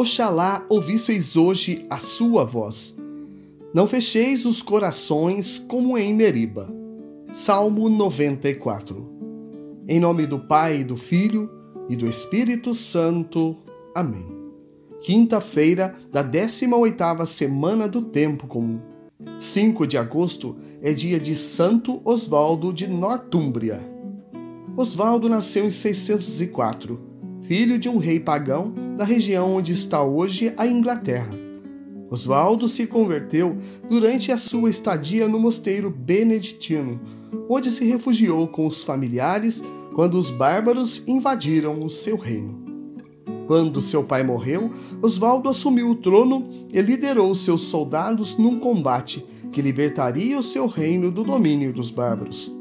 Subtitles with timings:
[0.00, 2.96] Oxalá ouvisseis hoje a sua voz.
[3.74, 6.74] Não fecheis os corações como em Meriba.
[7.34, 9.06] Salmo 94.
[9.86, 11.50] Em nome do Pai, do Filho
[11.86, 13.58] e do Espírito Santo.
[13.94, 14.26] Amém.
[15.02, 18.80] Quinta-feira da 18ª semana do tempo comum.
[19.38, 23.86] 5 de agosto é dia de Santo Osvaldo de Nortúmbria.
[24.78, 27.10] Osvaldo nasceu em 604
[27.50, 31.30] filho de um rei pagão da região onde está hoje a Inglaterra.
[32.10, 33.56] Oswaldo se converteu
[33.88, 37.00] durante a sua estadia no mosteiro beneditino,
[37.48, 42.62] onde se refugiou com os familiares quando os bárbaros invadiram o seu reino.
[43.46, 49.62] Quando seu pai morreu, Oswaldo assumiu o trono e liderou seus soldados num combate que
[49.62, 52.52] libertaria o seu reino do domínio dos bárbaros.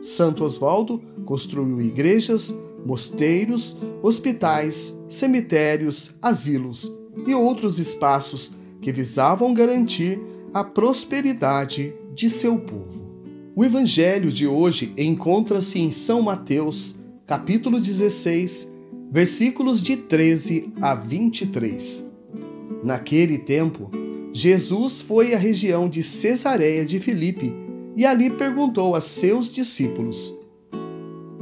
[0.00, 6.92] Santo Oswaldo construiu igrejas, mosteiros, hospitais, cemitérios, asilos
[7.26, 8.50] e outros espaços
[8.80, 10.20] que visavam garantir
[10.52, 13.10] a prosperidade de seu povo.
[13.54, 16.94] O evangelho de hoje encontra-se em São Mateus,
[17.26, 18.68] capítulo 16,
[19.10, 22.06] versículos de 13 a 23.
[22.82, 23.90] Naquele tempo,
[24.32, 27.54] Jesus foi à região de Cesareia de Filipe
[27.94, 30.34] e ali perguntou a seus discípulos: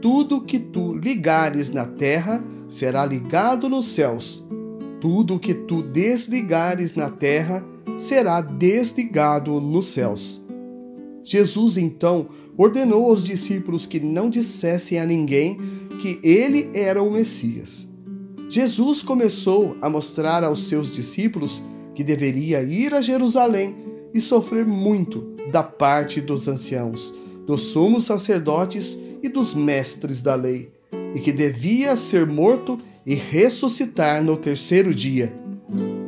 [0.00, 4.44] tudo que tu ligares na terra será ligado nos céus.
[5.00, 7.64] Tudo que tu desligares na terra
[7.98, 10.40] será desligado nos céus.
[11.24, 15.58] Jesus então ordenou aos discípulos que não dissessem a ninguém
[16.00, 17.88] que ele era o Messias.
[18.48, 21.62] Jesus começou a mostrar aos seus discípulos
[21.94, 23.76] que deveria ir a Jerusalém
[24.14, 27.14] e sofrer muito da parte dos anciãos,
[27.46, 30.70] dos sumos sacerdotes e dos mestres da lei,
[31.14, 35.34] e que devia ser morto e ressuscitar no terceiro dia.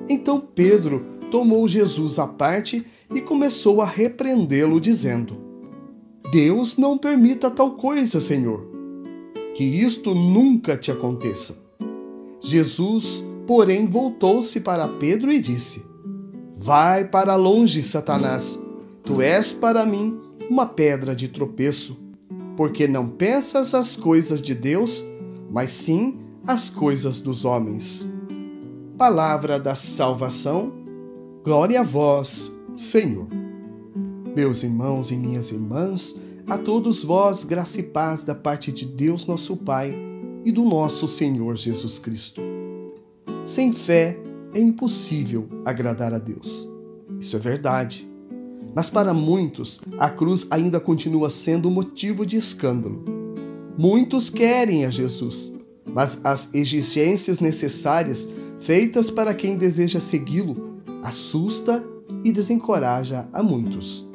[0.09, 2.84] Então Pedro tomou Jesus à parte
[3.15, 5.37] e começou a repreendê-lo, dizendo:
[6.32, 8.69] Deus não permita tal coisa, Senhor.
[9.54, 11.59] Que isto nunca te aconteça.
[12.41, 15.84] Jesus, porém, voltou-se para Pedro e disse:
[16.56, 18.59] Vai para longe, Satanás.
[19.03, 22.00] Tu és para mim uma pedra de tropeço
[22.60, 25.03] porque não pensas as coisas de Deus,
[25.50, 28.06] mas sim as coisas dos homens.
[28.98, 30.71] Palavra da salvação,
[31.43, 33.26] glória a vós, Senhor.
[34.37, 36.15] Meus irmãos e minhas irmãs,
[36.47, 39.94] a todos vós, graça e paz da parte de Deus, nosso Pai,
[40.44, 42.42] e do nosso Senhor Jesus Cristo.
[43.47, 44.19] Sem fé
[44.53, 46.69] é impossível agradar a Deus.
[47.19, 48.09] Isso é verdade.
[48.75, 53.05] Mas para muitos, a cruz ainda continua sendo motivo de escândalo.
[53.77, 55.53] Muitos querem a Jesus,
[55.93, 58.29] mas as exigências necessárias
[58.61, 60.71] feitas para quem deseja segui-lo
[61.03, 61.85] assusta
[62.25, 64.07] e desencoraja a muitos.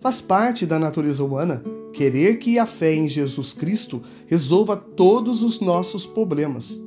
[0.00, 1.62] Faz parte da natureza humana
[1.92, 6.80] querer que a fé em Jesus Cristo resolva todos os nossos problemas,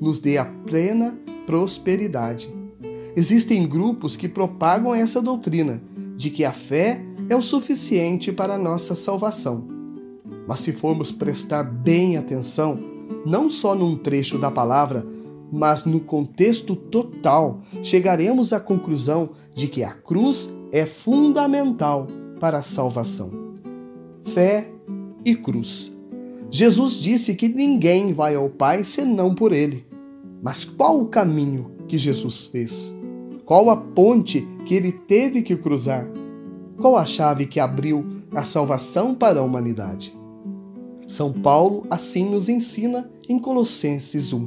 [0.00, 2.52] nos dê a plena prosperidade.
[3.14, 5.80] Existem grupos que propagam essa doutrina
[6.16, 9.68] de que a fé é o suficiente para a nossa salvação.
[10.48, 12.78] Mas se formos prestar bem atenção,
[13.26, 15.06] não só num trecho da palavra,
[15.52, 22.06] mas no contexto total, chegaremos à conclusão de que a cruz é fundamental
[22.40, 23.30] para a salvação.
[24.26, 24.72] Fé
[25.24, 25.92] e cruz.
[26.50, 29.84] Jesus disse que ninguém vai ao Pai senão por ele.
[30.42, 32.95] Mas qual o caminho que Jesus fez?
[33.46, 36.04] Qual a ponte que ele teve que cruzar?
[36.76, 38.04] Qual a chave que abriu
[38.34, 40.12] a salvação para a humanidade?
[41.06, 44.46] São Paulo assim nos ensina em Colossenses 1.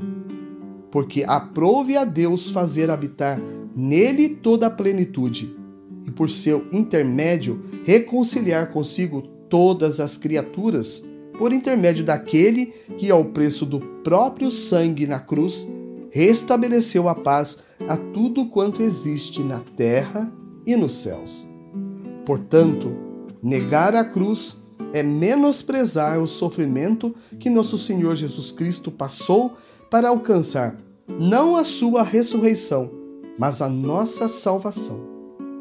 [0.91, 3.39] porque aprove a Deus fazer habitar
[3.75, 5.55] nele toda a plenitude,
[6.05, 11.01] e por seu intermédio reconciliar consigo todas as criaturas,
[11.37, 15.67] por intermédio daquele que, ao preço do próprio sangue na cruz,
[16.11, 17.57] restabeleceu a paz
[17.87, 20.31] a tudo quanto existe na terra
[20.65, 21.47] e nos céus.
[22.25, 22.91] Portanto,
[23.41, 24.57] negar a cruz
[24.93, 29.53] é menosprezar o sofrimento que nosso Senhor Jesus Cristo passou
[29.89, 30.77] para alcançar
[31.19, 32.91] não a sua ressurreição,
[33.37, 35.07] mas a nossa salvação.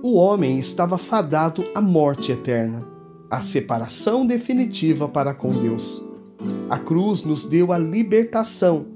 [0.02, 2.84] O homem estava fadado à morte eterna,
[3.30, 6.02] à separação definitiva para com Deus.
[6.68, 8.86] A cruz nos deu a libertação.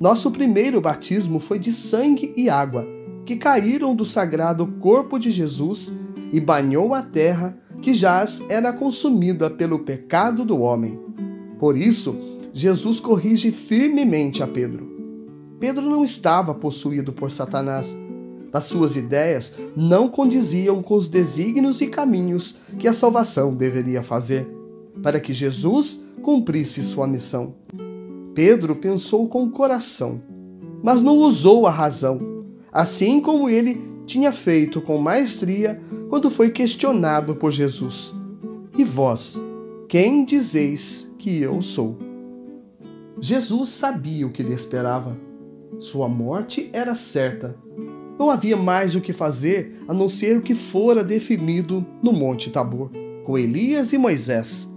[0.00, 2.88] Nosso primeiro batismo foi de sangue e água,
[3.26, 5.92] que caíram do sagrado corpo de Jesus
[6.32, 10.98] e banhou a terra que jaz era consumida pelo pecado do homem.
[11.58, 12.16] Por isso,
[12.50, 14.88] Jesus corrige firmemente a Pedro.
[15.60, 17.94] Pedro não estava possuído por Satanás.
[18.54, 24.48] As suas ideias não condiziam com os desígnios e caminhos que a salvação deveria fazer,
[25.02, 27.54] para que Jesus cumprisse sua missão.
[28.34, 30.22] Pedro pensou com o coração,
[30.82, 37.36] mas não usou a razão, assim como ele tinha feito com maestria quando foi questionado
[37.36, 38.14] por Jesus:
[38.76, 39.40] E vós,
[39.88, 41.96] quem dizeis que eu sou?
[43.20, 45.18] Jesus sabia o que lhe esperava.
[45.78, 47.54] Sua morte era certa.
[48.18, 52.50] Não havia mais o que fazer a não ser o que fora definido no Monte
[52.50, 52.90] Tabor,
[53.24, 54.68] com Elias e Moisés.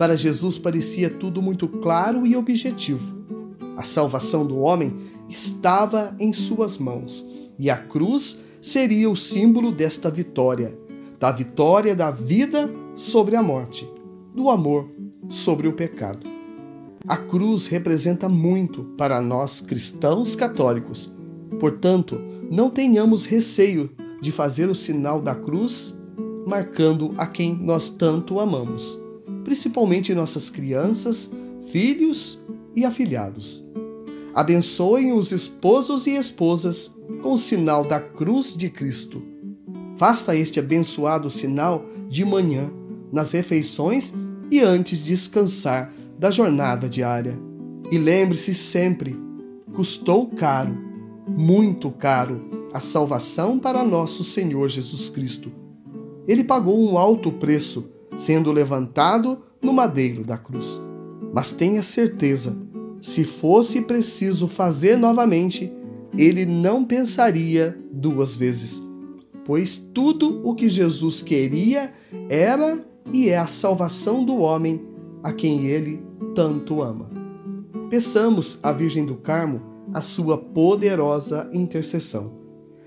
[0.00, 3.14] Para Jesus parecia tudo muito claro e objetivo.
[3.76, 4.96] A salvação do homem
[5.28, 7.26] estava em suas mãos
[7.58, 10.74] e a cruz seria o símbolo desta vitória,
[11.18, 13.86] da vitória da vida sobre a morte,
[14.34, 14.88] do amor
[15.28, 16.26] sobre o pecado.
[17.06, 21.12] A cruz representa muito para nós cristãos católicos.
[21.60, 22.18] Portanto,
[22.50, 25.94] não tenhamos receio de fazer o sinal da cruz,
[26.46, 28.98] marcando a quem nós tanto amamos,
[29.50, 31.28] principalmente nossas crianças,
[31.72, 32.38] filhos
[32.76, 33.68] e afilhados.
[34.32, 36.88] Abençoem os esposos e esposas
[37.20, 39.20] com o sinal da cruz de Cristo.
[39.96, 42.70] Faça este abençoado sinal de manhã,
[43.12, 44.14] nas refeições
[44.48, 47.36] e antes de descansar da jornada diária.
[47.90, 49.18] E lembre-se sempre:
[49.74, 50.78] custou caro,
[51.26, 55.50] muito caro, a salvação para nosso Senhor Jesus Cristo.
[56.28, 60.80] Ele pagou um alto preço, sendo levantado no madeiro da cruz.
[61.32, 62.56] Mas tenha certeza,
[63.00, 65.72] se fosse preciso fazer novamente,
[66.16, 68.82] ele não pensaria duas vezes,
[69.44, 71.92] pois tudo o que Jesus queria
[72.28, 74.80] era e é a salvação do homem
[75.22, 76.02] a quem ele
[76.34, 77.10] tanto ama.
[77.88, 79.62] Peçamos à Virgem do Carmo
[79.92, 82.32] a sua poderosa intercessão.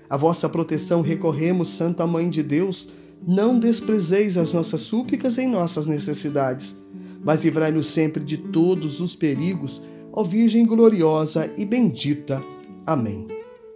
[0.08, 2.88] A vossa proteção recorremos, Santa Mãe de Deus,
[3.26, 6.76] não desprezeis as nossas súplicas em nossas necessidades,
[7.22, 9.82] mas livrai-nos sempre de todos os perigos,
[10.12, 12.42] ó Virgem gloriosa e bendita.
[12.86, 13.26] Amém.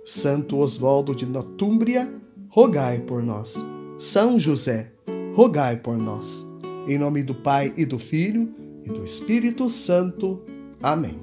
[0.04, 2.12] Santo Oswaldo de Notúmbria,
[2.48, 3.64] rogai por nós.
[3.96, 4.92] São José,
[5.34, 6.46] rogai por nós.
[6.86, 8.54] Em nome do Pai e do Filho
[8.84, 10.42] e do Espírito Santo.
[10.82, 11.18] Amém.